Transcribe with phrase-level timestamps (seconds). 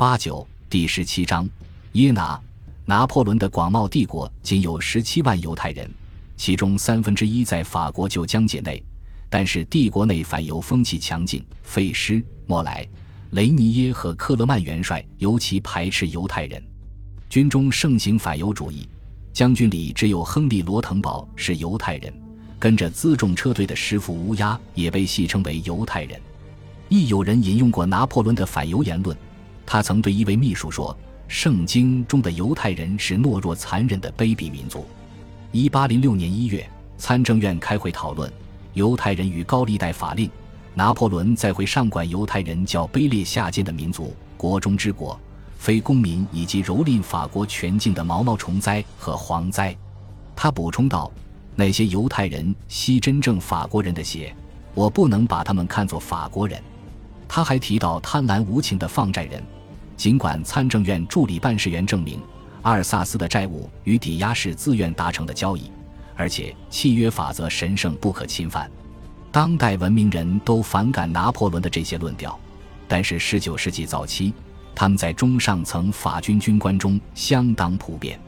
[0.00, 1.46] 八九第十七章，
[1.92, 2.40] 耶拿，
[2.86, 5.86] 拿破仑的广袤帝国仅有十七万犹太人，
[6.38, 8.82] 其中三分之一在法国旧疆界内。
[9.28, 12.88] 但是帝国内反犹风气强劲，费施、莫莱、
[13.32, 16.62] 雷尼耶和克勒曼元帅尤其排斥犹太人，
[17.28, 18.88] 军中盛行反犹主义。
[19.34, 22.10] 将军里只有亨利·罗滕堡是犹太人，
[22.58, 26.18] 跟着辎重车队的师傅乌鸦也被戏称为犹太人。
[26.88, 29.14] 亦有人引用过拿破仑的反犹言论，
[29.72, 30.98] 他曾对一位秘书说
[31.28, 34.84] ：“圣经中的犹太人是懦弱残忍的卑鄙民族。”
[35.52, 36.68] 一八零六年一月，
[36.98, 38.28] 参政院开会讨论。
[38.72, 40.28] 犹太人与高利贷法令，
[40.74, 45.16] 拿破仑在会上管犹太人叫卑劣下贱的民族，国中之国，
[45.56, 49.72] 非公民，以及蹂躏法国全境的毛毛虫灾和蝗灾。
[50.34, 51.08] 他补充道
[51.54, 54.34] ：“那些犹太人吸真正法国人的血，
[54.74, 56.60] 我不能把他们看作法国人。”
[57.28, 59.40] 他还提到贪婪无情的放债人，
[60.00, 62.18] 尽管参政院助理办事员证明
[62.62, 65.70] 阿尔萨斯的债务与抵押是自愿达成的交易。
[66.16, 68.70] 而且契约法则神圣不可侵犯，
[69.30, 72.40] 当代文明人都反感拿破仑的这些论调，
[72.88, 74.32] 但是19世纪早期，
[74.74, 78.18] 他们在中上层法军军官中相当普遍。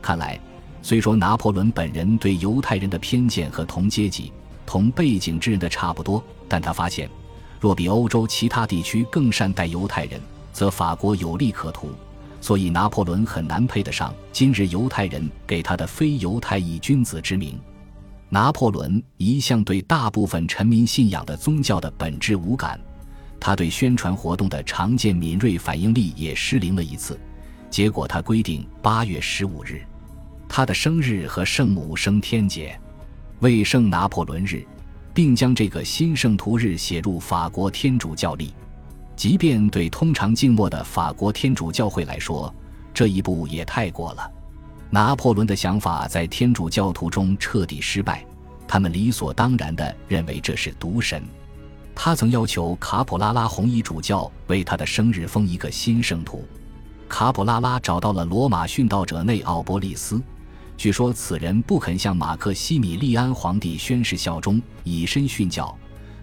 [0.00, 0.40] 看来，
[0.80, 4.32] 虽说拿破仑本人对犹太人的偏见和同阶级、
[4.64, 7.10] 同背景之人的差不多，但他发现，
[7.60, 10.18] 若比欧洲其他地区更善待犹太人，
[10.52, 11.90] 则法国有利可图。
[12.40, 17.60] 所以，拿破仑很难配得上今日犹太人给他的“非犹太裔君子”之名。
[18.30, 22.80] 拿破仑一向对大部分臣民信仰的宗教的本质无感，
[23.38, 27.20] 他对宣传活动的常见敏锐反应力也失灵了一次。
[27.68, 29.82] 结果，他规定八月十五日，
[30.48, 32.78] 他的生日和圣母升天节
[33.40, 34.64] 为圣拿破仑日，
[35.12, 38.54] 并将这个新圣徒日写入法国天主教历。
[39.20, 42.50] 即便对通常静默的法国天主教会来说，
[42.94, 44.32] 这一步也太过了。
[44.88, 48.24] 拿破仑的想法在天主教徒中彻底失败，
[48.66, 51.22] 他们理所当然地认为这是毒神。
[51.94, 56.42] 他曾要求卡普拉拉红衣主教为他的生日封一个新圣徒。
[57.06, 60.18] 卡普拉拉找到了罗马殉道者内奥波利斯，
[60.78, 65.76] 据说此人不肯向马克西米利安皇帝宣誓效忠，以身殉教，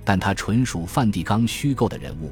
[0.04, 2.32] 但他纯属梵蒂冈虚构的人物。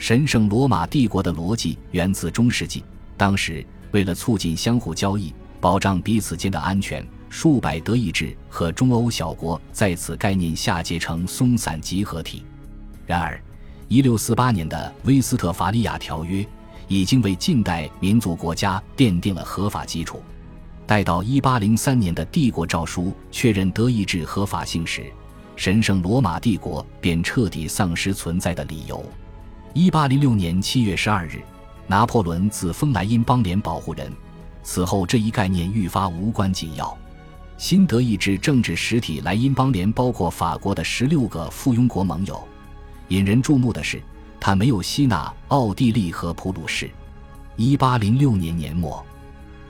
[0.00, 2.82] 神圣罗马帝国的逻辑源自中世纪，
[3.18, 12.42] 当时为了促进相互交易、保障彼此间的安全，数百德意志和中欧小国在此概念下结成松散集合体。
[13.04, 13.38] 然而
[13.90, 16.42] ，1648年的《威斯特伐利亚条约》
[16.88, 20.22] 已经为近代民族国家奠定了合法基础。
[20.86, 25.12] 待到1803年的帝国诏书确认德意志合法性时，
[25.56, 29.04] 神圣罗马帝国便彻底丧失存在的理由。
[29.72, 31.40] 一八零六年七月十二日，
[31.86, 34.12] 拿破仑自封莱茵邦联保护人。
[34.64, 36.96] 此后，这一概念愈发无关紧要。
[37.56, 42.42] 新德意志政治实体莱茵邦联包括法国的十六个附庸国盟友。
[43.08, 44.02] 引人注目的是，
[44.40, 46.90] 他没有吸纳奥地利和普鲁士。
[47.54, 49.04] 一八零六年年末，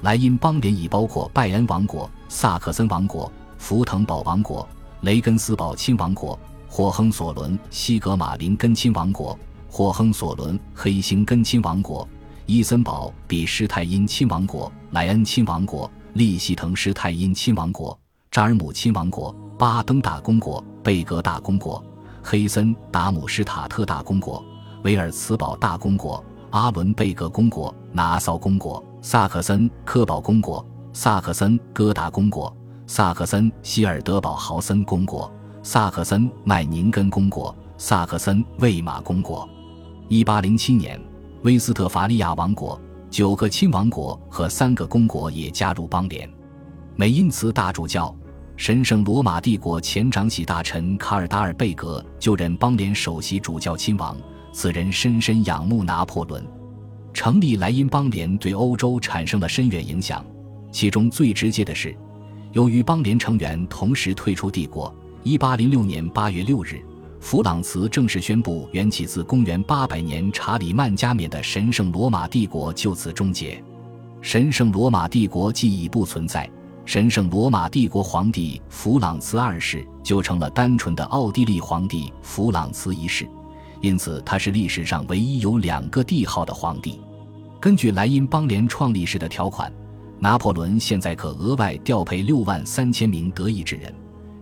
[0.00, 4.66] 莱茵邦联已包括拜恩王国、萨克森王国、福腾堡王国、
[5.02, 6.38] 雷根斯堡亲王国、
[6.70, 9.38] 霍亨索伦西格马林根亲王国。
[9.72, 12.06] 霍亨索伦黑星根亲王国、
[12.44, 17.96] 伊森堡比施泰因亲王国、莱恩亲王国、利希滕施泰因亲王国、
[18.32, 21.82] 扎尔姆亲王国、巴登大公国、贝格大公国、
[22.20, 24.44] 黑森达姆施塔特大公国、
[24.82, 32.52] 维尔茨堡大公国、阿伦贝格公国、拿骚公国、萨克森科堡公国、萨克森哥达公国、
[32.88, 35.32] 萨克森希尔德堡豪森公国、
[35.62, 39.48] 萨克森麦宁根公国、萨克森魏玛公国。
[40.12, 41.00] 一八零七年，
[41.44, 42.78] 威斯特伐利亚王国
[43.10, 46.28] 九个亲王国和三个公国也加入邦联。
[46.96, 48.12] 美因茨大主教、
[48.56, 54.16] 神圣罗马帝国前长喜大臣卡尔达尔贝格就任邦联首席主教亲王。
[54.52, 56.44] 此人深深仰慕拿破仑。
[57.14, 60.26] 成立莱茵邦联对欧洲产生了深远影响，
[60.72, 61.96] 其中最直接的是，
[62.50, 64.92] 由于邦联成员同时退出帝国。
[65.22, 66.84] 一八零六年八月六日。
[67.20, 73.62] 弗朗茨正式宣布，缘起自公元800年查理曼加冕的神圣罗马帝国就此终结。
[74.22, 76.50] 神圣罗马帝国既已不存在，
[76.86, 83.28] 神圣罗马帝国皇帝弗朗茨二世就成了单纯的奥地利皇帝弗朗茨一世，
[83.82, 86.98] 因此他是历史上唯一有两个帝号的皇帝。
[87.60, 89.70] 根据莱茵邦联创立时的条款，
[90.18, 93.94] 拿破仑现在可额外调配六万三千名德意志人，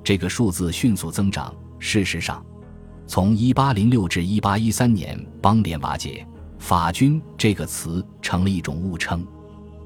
[0.04, 1.52] 这个数字迅速增长。
[1.80, 2.44] 事实上，
[3.08, 6.25] 从1806至1813年邦联瓦解，
[6.58, 9.26] 法军这个词成了一种误称。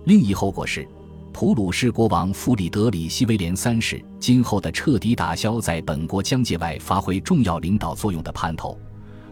[0.06, 0.84] 另一后果是，
[1.32, 8.76] 普鲁士国王弗里德里希威廉三世今后的彻底打消在本国疆界外发挥重要领导作用的盼头，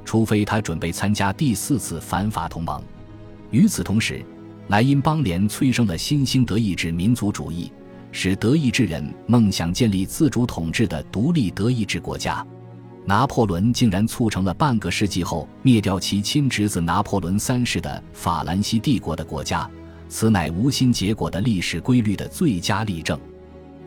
[0.05, 2.81] 除非他准备参加第四次反法同盟。
[3.51, 4.25] 与此同时，
[4.69, 7.73] 莱茵邦联催生了新兴德意志民族主义，
[8.13, 12.47] 使德意志人梦想建立自主统治的独立德意志国家。
[13.11, 19.69] 拿破仑竟然促成了半个世纪后灭掉其亲侄子拿破仑三世的法兰西帝国的国家，
[20.09, 23.19] 此乃无心结果的历史规律的最佳例证。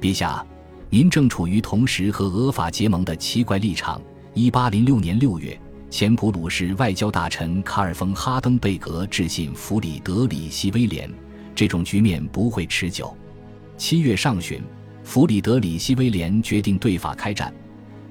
[0.02, 0.46] 陛下，
[0.90, 4.02] 您正处于同时和俄法结盟的奇怪立场。
[4.34, 5.58] 一八零六年六月。
[5.90, 11.10] 前普鲁士外交大臣卡尔·冯·哈登贝格致信弗里德里希·威廉，
[11.56, 13.16] 这种局面不会持久。
[13.78, 14.62] 七月上旬，
[15.04, 17.54] 弗里德里希·威廉决定对法开战，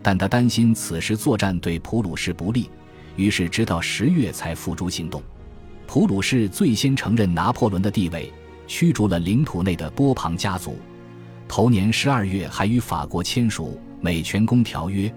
[0.03, 2.69] 但他担心此时作战对普鲁士不利，
[3.17, 5.23] 于是直到十月才付诸行动。
[5.87, 8.33] 普鲁士最先承认拿破仑的地位，
[8.67, 10.77] 驱逐了领土内的波旁家族。
[11.47, 15.09] 头年十二月，还与法国签署《美全公条约》。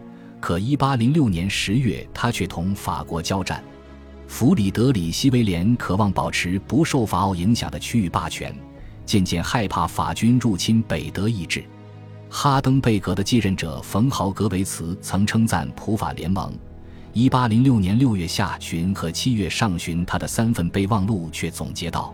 [0.41, 3.63] 可，一八零六年十月，他却同法国交战。
[4.27, 8.53] 弗里德里希威廉渴望保持不受法奥影响的区域霸权，
[9.05, 11.63] 渐渐害怕法军入侵北德意志。
[12.29, 16.53] 哈登贝格的继任者冯豪格维茨曾称赞普法联盟。
[17.13, 22.13] 一八零六年六月下旬和七月上旬，他的三份备忘录却总结道：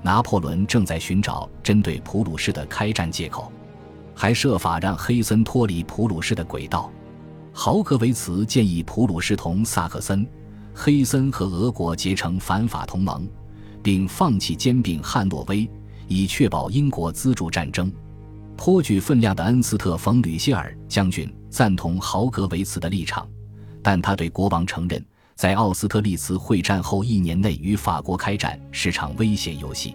[0.00, 3.52] 拿破仑正在寻找针对普鲁士的开战借口，
[4.14, 6.90] 还设法让黑森脱离普鲁士的轨道。
[7.52, 10.26] 豪格维茨建议普鲁士同萨克森、
[10.72, 13.28] 黑森和俄国结成反法同盟，
[13.82, 15.68] 并放弃兼并汉诺威，
[16.06, 17.92] 以确保英国资助战争。
[18.58, 23.26] 颇具分量的恩斯特·冯·吕歇尔将军赞同豪格维茨的立场，
[23.80, 25.02] 但他对国王承认，
[25.36, 29.94] 在奥斯特利茨会战后一年内与法国开战是场危险游戏。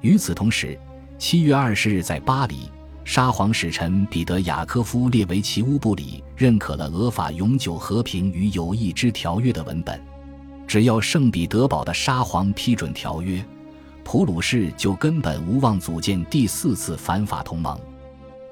[0.00, 0.76] 与此同时，
[1.16, 2.68] 七月二十日在巴黎。
[3.04, 10.00] 沙皇使臣彼得·雅科夫列维奇乌布里认可了俄法永久和平与友谊之条约的文本。
[10.68, 13.44] 只要圣彼得堡的沙皇批准条约，
[14.04, 17.76] 普鲁士就根本无望组建第四次反法同盟。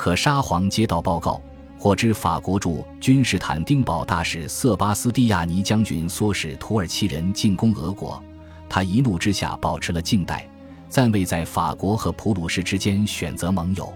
[0.02, 1.38] 可沙皇接到报告，
[1.79, 8.19] 获知法国驻君士坦丁堡大使瑟巴斯蒂亚尼将军唆使土耳其人进攻俄国，
[8.67, 10.49] 他一怒之下保持了静待，
[10.88, 13.93] 暂未在法国和普鲁士之间选择盟友。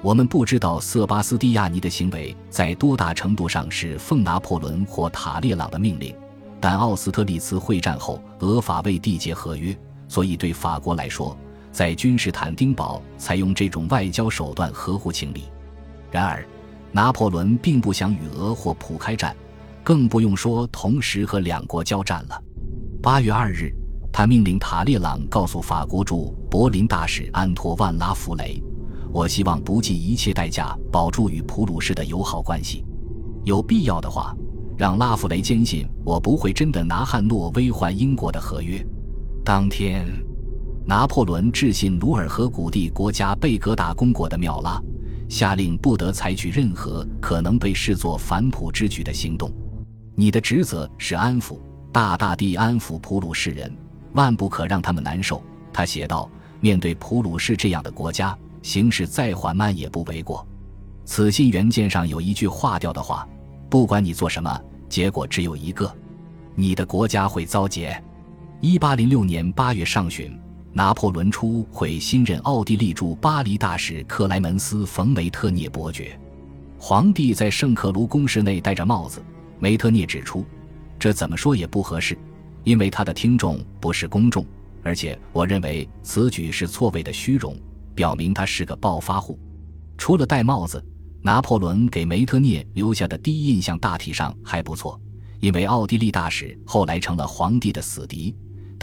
[0.00, 6.14] 我们不知道瑟巴斯蒂亚尼的行为在多大程度上是奉拿破仑或塔列朗的命令，
[6.60, 11.36] 但奥斯特利茨会战后，俄法未缔结合约，所以对法国来说，
[11.72, 15.44] 在君士坦丁堡采用这种外交手段合乎情理。
[16.10, 16.46] 然而，
[16.92, 19.34] 拿破仑并不想与俄或普开战，
[19.82, 22.40] 更不用说同时和两国交战了。
[23.02, 23.74] 八月二日，
[24.12, 28.62] 他命令塔列朗告诉法国驻柏林大使安托万拉弗雷。
[29.10, 32.84] 我希望不计一切代价保住与普鲁士的友好关系，
[33.44, 34.36] 有必要的话，
[34.76, 38.84] 让拉夫雷坚信我不会真的拿汉诺威换英国的合约。
[39.44, 40.06] 当天，
[40.84, 44.82] 拿破仑致信鲁尔河谷地国家贝格达公国的缪拉，
[45.28, 49.50] 下令不得采取任何可能被视作反普之举的行动。
[50.14, 51.58] 你的职责是安抚，
[51.92, 53.72] 大大地安抚普鲁士人，
[54.12, 55.42] 万不可让他们难受。
[55.72, 56.28] 他写道
[56.60, 60.46] ：“面对普鲁士这样的国家。”行事再缓慢也不为过。
[61.04, 63.26] 此信原件上有一句划掉的话
[63.68, 65.92] ：“不管你做什么，结果只有一个，
[66.54, 68.00] 你的国家会遭劫。”
[68.60, 70.38] 一八零六年八月上旬，
[70.74, 76.18] 拿破仑初会新任奥地利驻巴黎大使克莱门斯·冯·梅特涅伯爵。
[76.78, 79.22] 皇帝在圣克卢宫室内戴着帽子。
[79.58, 80.44] 梅特涅指出，
[80.98, 82.18] 这怎么说也不合适，
[82.64, 84.44] 因为他的听众不是公众，
[84.82, 87.54] 而且我认为此举是错位的虚荣。
[87.94, 89.38] 表明他是个暴发户。
[89.98, 90.82] 除了戴帽子，
[91.20, 94.98] 拿破仑给梅特涅留下的第一印象大体上还不错。
[95.38, 98.34] 因为奥地利大使后来成了皇帝的死敌，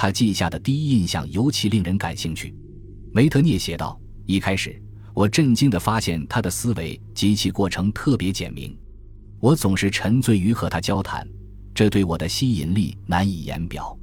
[0.01, 2.55] 他记下的第一印象尤其令人感兴趣。
[3.11, 4.81] 梅特涅写道：“一开始，
[5.13, 8.73] 我震惊地发现他的思维及其过程特别简明。
[9.41, 11.27] 我总是沉醉于和他交谈，
[11.75, 13.93] 这对我的吸引力难以言表。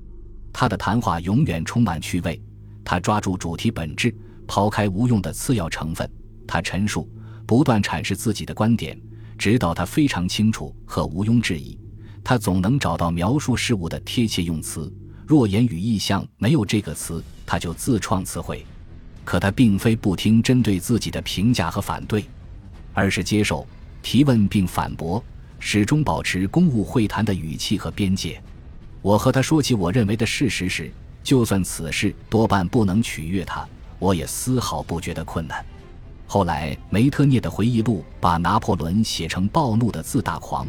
[0.53, 2.38] 他的谈话永远充满趣味，
[2.85, 4.15] 他抓住主题本质。”
[4.47, 6.07] 抛开无用的次要成分，
[6.47, 7.11] 他陈述、
[7.47, 9.00] 不断阐释自己的观点，
[9.38, 11.76] 直到他非常清楚和毋庸置疑。
[12.23, 14.93] 他总能找到描述事物的贴切用词。
[15.26, 18.64] 若言语意象没有这个词，他就自创词汇。
[19.25, 22.25] 可他并非不听针对自己的评价和反对，
[22.95, 23.66] 而是接受
[24.02, 25.23] 提问并反驳，
[25.59, 28.40] 始终保持公务会谈的语气和边界。
[29.02, 30.88] 我和他说起我认为的事实时，
[31.25, 33.66] 就算此事多半不能取悦他，
[33.99, 35.64] 我也丝毫不觉得困难。
[36.28, 40.68] 后来，梅特涅的回忆录把拿破仑写成暴怒的自大狂，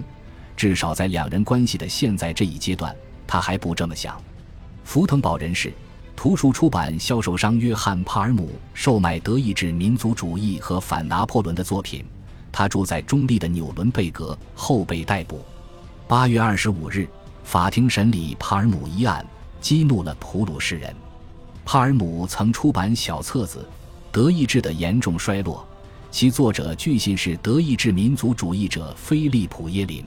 [0.56, 2.96] 至少在两人关系的现在这一阶段，
[3.28, 4.20] 他还不这么想。
[4.88, 5.74] 福腾堡人士
[6.16, 12.06] 图书出版销售商约翰·帕尔姆售卖德意志民族主义和反拿破仑的作品。
[12.54, 15.44] 他住在中立的纽伦贝格，后被逮捕。
[16.08, 17.06] 八月二十五日，
[17.44, 19.26] 法庭审理帕尔姆一案，
[19.60, 20.96] 激怒了普鲁士人。
[21.66, 23.68] 帕尔姆曾出版小册子。
[24.10, 25.68] 德意志的严重衰落，
[26.12, 30.06] 其作者据信是德意志民族主义者菲利普耶林。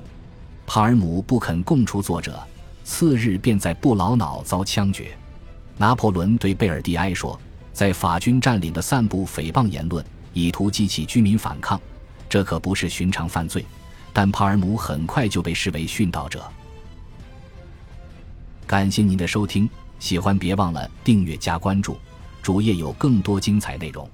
[0.67, 2.43] 帕尔姆不肯供出作者，
[2.85, 5.17] 次日便在布劳瑙遭枪决。
[5.77, 7.39] 拿破仑对贝尔蒂埃说
[7.73, 11.81] ：“在法军占领的散布诽谤言论，以图激起居民反抗，
[12.29, 13.65] 这可不是寻常犯罪。”
[14.13, 16.45] 但帕尔姆很快就被视为殉道者。
[18.67, 19.71] 感谢您的收听，
[20.01, 21.97] 喜欢别忘了订阅加关注。
[22.43, 24.11] 主页有更多精彩内容。